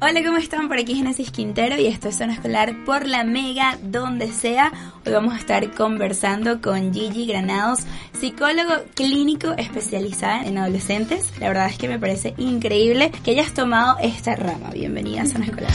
Hola, 0.00 0.22
¿cómo 0.24 0.36
están? 0.36 0.68
Por 0.68 0.78
aquí 0.78 0.94
Genesis 0.94 1.32
Quintero 1.32 1.76
y 1.76 1.86
esto 1.86 2.08
es 2.08 2.18
Zona 2.18 2.34
Escolar 2.34 2.84
por 2.84 3.04
la 3.04 3.24
Mega, 3.24 3.78
donde 3.82 4.30
sea. 4.30 4.72
Hoy 5.04 5.12
vamos 5.12 5.34
a 5.34 5.38
estar 5.38 5.68
conversando 5.72 6.60
con 6.60 6.94
Gigi 6.94 7.26
Granados, 7.26 7.80
psicólogo 8.12 8.74
clínico 8.94 9.54
especializada 9.58 10.44
en 10.44 10.58
adolescentes. 10.58 11.32
La 11.40 11.48
verdad 11.48 11.66
es 11.66 11.78
que 11.78 11.88
me 11.88 11.98
parece 11.98 12.34
increíble 12.38 13.10
que 13.24 13.32
hayas 13.32 13.54
tomado 13.54 13.96
esta 14.00 14.36
rama. 14.36 14.70
Bienvenida 14.70 15.22
a 15.22 15.26
Zona 15.26 15.46
Escolar. 15.46 15.72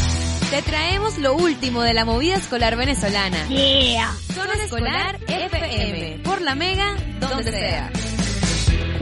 Te 0.50 0.61
traemos 0.61 1.17
lo 1.17 1.36
último 1.36 1.81
de 1.81 1.94
la 1.94 2.05
movida 2.05 2.36
escolar 2.36 2.77
venezolana. 2.77 3.45
Yeah. 3.50 4.09
Zona 4.34 4.53
Escolar 4.53 5.20
FM, 5.27 6.20
por 6.23 6.41
la 6.41 6.55
Mega, 6.55 6.95
donde 7.20 7.52
sea 7.52 7.91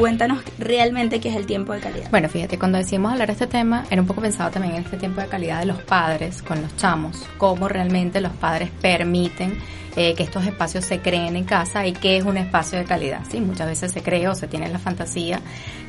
cuéntanos 0.01 0.39
realmente 0.57 1.19
qué 1.19 1.29
es 1.29 1.35
el 1.35 1.45
tiempo 1.45 1.73
de 1.73 1.79
calidad. 1.79 2.09
Bueno, 2.09 2.27
fíjate, 2.27 2.57
cuando 2.57 2.79
decimos 2.79 3.11
hablar 3.11 3.27
de 3.27 3.33
este 3.33 3.45
tema, 3.45 3.85
era 3.91 4.01
un 4.01 4.07
poco 4.07 4.19
pensado 4.19 4.49
también 4.49 4.73
en 4.73 4.83
este 4.83 4.97
tiempo 4.97 5.21
de 5.21 5.27
calidad 5.27 5.59
de 5.59 5.67
los 5.67 5.77
padres 5.83 6.41
con 6.41 6.59
los 6.59 6.75
chamos, 6.75 7.23
cómo 7.37 7.67
realmente 7.67 8.19
los 8.19 8.31
padres 8.31 8.71
permiten 8.81 9.59
eh, 9.95 10.15
que 10.15 10.23
estos 10.23 10.43
espacios 10.47 10.85
se 10.85 11.01
creen 11.01 11.35
en 11.35 11.43
casa 11.43 11.85
y 11.85 11.93
que 11.93 12.17
es 12.17 12.23
un 12.23 12.37
espacio 12.37 12.79
de 12.79 12.85
calidad. 12.85 13.19
¿sí? 13.29 13.39
Muchas 13.41 13.67
veces 13.67 13.91
se 13.91 14.01
cree 14.01 14.27
o 14.27 14.33
se 14.33 14.47
tiene 14.47 14.69
la 14.69 14.79
fantasía 14.79 15.39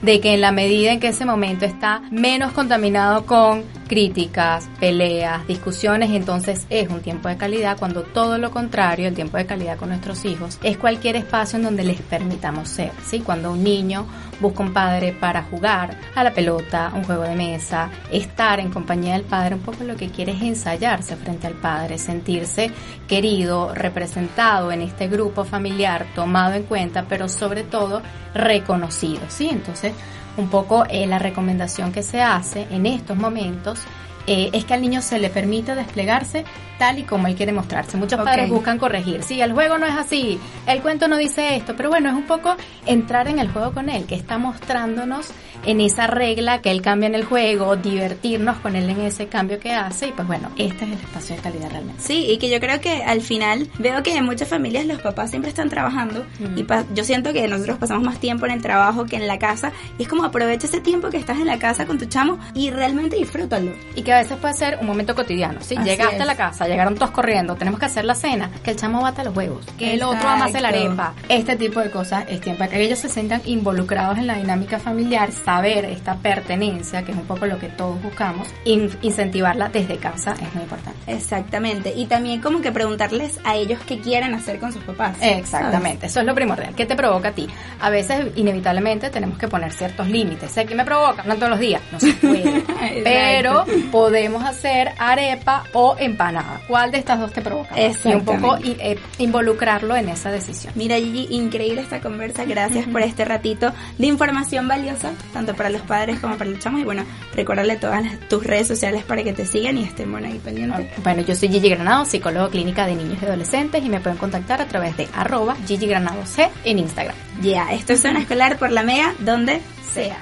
de 0.03 0.21
que 0.21 0.35
en 0.35 0.43
la 0.43 0.53
medida 0.53 0.93
en 0.93 1.01
que 1.01 1.09
ese 1.09 1.25
momento 1.25 1.65
está 1.65 2.03
menos 2.11 2.53
contaminado 2.53 3.25
con 3.25 3.65
críticas, 3.93 4.71
peleas, 4.81 5.47
discusiones, 5.47 6.13
entonces 6.13 6.67
es 6.71 6.89
un 6.89 7.03
tiempo 7.03 7.29
de 7.29 7.37
calidad, 7.37 7.77
cuando 7.79 8.05
todo 8.05 8.39
lo 8.39 8.51
contrario, 8.51 9.07
el 9.07 9.15
tiempo 9.15 9.37
de 9.37 9.45
calidad 9.45 9.77
con 9.77 9.91
nuestros 9.91 10.25
hijos, 10.25 10.59
es 10.63 10.79
cualquier 10.79 11.17
espacio 11.17 11.59
en 11.59 11.65
donde 11.65 11.85
les 11.85 12.01
permitamos 12.01 12.71
ser. 12.71 12.91
¿sí? 13.05 13.21
Cuando 13.21 13.53
un 13.53 13.63
niño 13.63 14.07
busca 14.41 14.63
un 14.63 14.73
padre 14.73 15.13
para 15.13 15.43
jugar 15.43 15.99
a 16.15 16.25
la 16.25 16.33
pelota, 16.33 16.91
un 16.95 17.05
juego 17.05 17.25
de 17.25 17.35
mesa, 17.35 17.91
estar 18.11 18.61
en 18.61 18.71
compañía 18.71 19.13
del 19.13 19.25
padre, 19.25 19.57
un 19.57 19.61
poco 19.61 19.85
lo 19.85 19.95
que 19.95 20.09
quiere 20.09 20.33
es 20.33 20.41
ensayarse 20.41 21.15
frente 21.17 21.47
al 21.47 21.55
padre, 21.57 21.99
sentirse 21.99 22.71
querido, 23.07 23.75
representado 23.75 24.73
en 24.73 24.81
este 24.81 25.07
grupo 25.07 25.45
familiar, 25.45 26.07
tomado 26.15 26.55
en 26.55 26.63
cuenta, 26.63 27.05
pero 27.07 27.29
sobre 27.29 27.63
todo 27.63 28.01
reconocido, 28.33 29.21
¿sí? 29.29 29.51
Entonces, 29.53 29.93
un 30.37 30.49
poco 30.49 30.85
eh, 30.89 31.07
la 31.07 31.19
recomendación 31.19 31.93
que 31.93 32.03
se 32.03 32.23
hace 32.23 32.67
en 32.71 32.87
estos 32.87 33.17
momentos 33.17 33.81
eh, 34.27 34.51
es 34.53 34.65
que 34.65 34.75
al 34.75 34.83
niño 34.83 35.03
se 35.03 35.19
le 35.19 35.31
permite 35.31 35.75
desplegarse 35.75 36.45
tal 36.79 36.99
y 36.99 37.03
como 37.03 37.27
él 37.27 37.35
quiere 37.35 37.53
mostrarse. 37.53 37.97
Muchos 37.97 38.21
padres 38.21 38.49
buscan 38.49 38.79
corregir. 38.79 39.23
Sí, 39.23 39.41
el 39.41 39.53
juego 39.53 39.79
no 39.79 39.87
es 39.87 39.95
así, 39.95 40.39
el 40.67 40.81
cuento 40.83 41.09
no 41.09 41.17
dice 41.17 41.57
esto, 41.57 41.75
pero 41.77 41.89
bueno, 41.89 42.11
es 42.11 42.15
un 42.15 42.27
poco 42.27 42.57
entrar 42.87 43.29
en 43.29 43.39
el 43.39 43.51
juego 43.51 43.73
con 43.73 43.89
él, 43.89 44.05
que 44.07 44.15
está 44.15 44.39
mostrándonos 44.39 45.31
en 45.65 45.81
esa 45.81 46.07
regla 46.07 46.61
que 46.61 46.71
él 46.71 46.83
cambia 46.83 47.07
en 47.07 47.15
el 47.15 47.25
juego, 47.25 47.77
divertirnos 47.77 48.59
con 48.59 48.77
él 48.77 48.89
en 48.91 49.01
ese 49.03 49.29
cambio 49.29 49.59
que 49.61 49.73
hace 49.73 50.09
y 50.09 50.13
pues 50.13 50.27
bueno, 50.27 50.51
este 50.57 50.85
es 50.85 50.93
el 50.93 50.99
espacio 50.99 51.37
de 51.37 51.43
calidad 51.43 51.71
realmente. 51.71 52.03
Sí, 52.03 52.27
y 52.29 52.39
que 52.39 52.51
yo 52.51 52.61
creo 52.61 52.81
que 52.81 53.03
al 53.05 53.21
final 53.21 53.69
veo 53.79 54.03
que 54.03 54.17
en 54.17 54.25
muchas 54.25 54.49
familias 54.49 54.87
los 54.87 55.01
papás 55.01 55.31
siempre 55.31 55.51
están 55.51 55.69
trabajando 55.69 56.25
y 56.57 56.67
yo 56.95 57.05
siento 57.05 57.33
que 57.33 57.47
nosotros 57.49 57.79
pasamos 57.79 58.03
más 58.03 58.19
tiempo 58.19 58.47
en 58.47 58.53
el 58.53 58.63
trabajo 58.63 59.05
que 59.05 59.17
en 59.17 59.27
la 59.27 59.39
casa 59.39 59.73
y 59.99 60.03
es 60.03 60.09
como 60.09 60.25
aprovecha 60.25 60.67
ese 60.67 60.81
tiempo 60.81 61.11
que 61.11 61.17
estás 61.17 61.39
en 61.39 61.47
la 61.47 61.59
casa 61.59 61.87
con 61.87 61.99
tu 61.99 62.07
chamo 62.07 62.39
y 62.55 62.71
realmente 62.71 63.17
disfrútalo. 63.17 63.73
Y 63.95 64.03
que 64.03 64.13
a 64.13 64.19
veces 64.19 64.37
puede 64.39 64.55
ser 64.55 64.79
un 64.81 64.87
momento 64.87 65.15
cotidiano, 65.15 65.61
¿sí? 65.61 65.77
Llegaste 65.85 66.23
a 66.23 66.27
la 66.27 66.37
casa, 66.37 66.67
llegaron 66.67 66.95
todos 66.95 67.11
corriendo, 67.11 67.55
tenemos 67.55 67.79
que 67.79 67.87
hacer 67.87 68.05
la 68.05 68.15
cena, 68.15 68.51
que 68.65 68.71
el 68.73 68.77
chamo 68.77 69.03
bata 69.03 69.23
los 69.23 69.37
huevos, 69.37 69.65
que 69.79 69.95
el 69.95 70.03
otro 70.03 70.29
amase 70.53 70.61
la 70.61 70.69
arepa. 70.69 71.15
Este 71.29 71.57
tipo 71.57 71.81
de 71.81 71.91
cosas 71.91 72.25
es 72.29 72.41
tiempo 72.41 72.61
para 72.61 72.71
que 72.71 72.83
ellos 72.83 72.99
se 72.99 73.09
sientan 73.09 73.41
involucrados 73.45 74.19
en 74.19 74.27
la 74.27 74.35
dinámica 74.35 74.79
familiar, 74.79 75.33
saber 75.33 75.85
esta 75.87 76.17
pertenencia, 76.17 77.03
que 77.03 77.13
es 77.13 77.19
un 77.19 77.25
poco 77.25 77.47
lo 77.47 77.59
que 77.59 77.69
todos 77.69 78.01
buscamos, 78.03 78.49
incentivarla 78.65 79.69
desde 79.69 79.97
casa 79.97 80.35
es 80.35 80.55
muy 80.55 80.65
importante. 80.65 80.99
Exactamente. 81.07 81.93
Y 81.97 82.07
también 82.07 82.41
como 82.41 82.61
que 82.61 82.73
preguntarles 82.73 83.39
a 83.45 83.57
ellos 83.57 83.81
qué 83.87 83.99
quieren 84.01 84.35
hacer 84.35 84.59
con 84.59 84.73
sus 84.73 84.83
papás. 84.83 85.17
Exactamente. 85.21 86.07
Eso 86.07 86.21
es 86.21 86.27
lo 86.27 86.35
primordial. 86.35 86.75
¿Qué 86.75 86.87
te 86.87 86.95
provoca 86.95 87.29
a 87.29 87.33
ti? 87.33 87.49
A 87.81 87.91
veces, 87.91 88.27
inevitablemente, 88.37 89.11
tenemos 89.11 89.39
que 89.39 89.49
poner 89.49 89.73
ciertos 89.73 90.09
límites. 90.09 90.51
Sé 90.51 90.67
que 90.67 90.75
me 90.75 90.85
provoca, 90.85 91.23
no 91.25 91.37
todos 91.37 91.51
los 91.51 91.61
días, 91.61 91.83
no 91.91 91.99
se 91.99 92.13
puede. 92.21 92.63
pero 93.03 93.65
podemos 93.91 94.45
hacer 94.45 94.93
arepa 94.99 95.65
o 95.73 95.97
empanada. 95.99 96.61
¿Cuál 96.69 96.91
de 96.91 96.99
estas 96.99 97.19
dos 97.21 97.33
te 97.33 97.41
provoca? 97.41 97.75
Y 97.81 98.15
un 98.15 98.25
poco 98.25 98.57
eh, 98.63 98.99
involucrarlo 99.19 99.97
en 99.97 100.09
esa 100.09 100.31
decisión. 100.31 100.42
Mira, 100.75 100.97
Gigi, 100.97 101.29
increíble 101.31 101.81
esta 101.81 102.01
conversa. 102.01 102.45
Gracias 102.45 102.87
por 102.87 103.03
este 103.03 103.25
ratito 103.25 103.73
de 103.99 104.07
información 104.07 104.69
valiosa, 104.69 105.13
tanto 105.33 105.55
para 105.55 105.71
los 105.71 105.83
padres 105.83 106.21
como 106.21 106.37
para 106.37 106.51
los 106.51 106.59
chamos. 106.59 106.81
Y 106.81 106.85
bueno, 106.85 107.05
recordarle 107.35 107.77
todas 107.77 108.03
tus 108.29 108.45
redes 108.45 108.69
sociales 108.69 109.05
para 109.05 109.23
que 109.23 109.33
te 109.33 109.47
sigan 109.47 109.79
y 109.79 109.85
estén 109.85 110.11
bueno 110.11 110.29
ahí 110.29 110.39
pendientes. 110.39 110.89
Bueno, 111.03 111.23
yo 111.23 111.35
soy 111.35 111.49
Gigi 111.49 111.69
Granado, 111.71 112.05
psicólogo 112.05 112.51
clínica 112.51 112.87
de 112.87 112.97
niños 112.97 113.19
y 113.21 113.25
adolescentes 113.25 113.85
y 113.85 113.89
me 113.89 114.01
pueden 114.01 114.19
contactar 114.19 114.61
a 114.61 114.67
través 114.67 114.97
de 114.97 115.09
arroba 115.15 115.57
Gigi 115.67 115.87
Granado 115.87 116.25
C 116.27 116.49
en 116.65 116.79
Instagram. 116.79 117.17
Ya, 117.41 117.73
esto 117.73 117.93
es 117.93 118.03
Zona 118.03 118.21
Escolar 118.21 118.59
por 118.59 118.71
la 118.71 118.83
Mega, 118.83 119.15
donde 119.19 119.61
sea. 119.93 120.19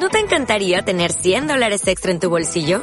¿No 0.00 0.10
te 0.10 0.18
encantaría 0.18 0.82
tener 0.82 1.10
100 1.12 1.46
dólares 1.46 1.86
extra 1.88 2.12
en 2.12 2.20
tu 2.20 2.28
bolsillo? 2.28 2.82